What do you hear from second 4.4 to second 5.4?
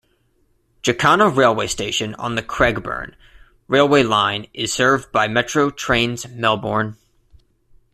is served by